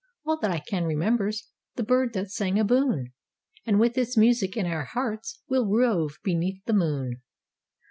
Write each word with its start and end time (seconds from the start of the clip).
All 0.25 0.35
that 0.39 0.49
I 0.49 0.57
can 0.57 0.85
remember's 0.85 1.51
the 1.75 1.83
bird 1.83 2.13
that 2.13 2.31
sang 2.31 2.57
aboon, 2.57 3.13
And 3.67 3.79
with 3.79 3.95
its 3.99 4.17
music 4.17 4.57
in 4.57 4.65
our 4.65 4.85
hearts 4.85 5.43
we'll 5.47 5.69
rove 5.69 6.17
beneath 6.23 6.65
the 6.65 6.73
moon. 6.73 7.21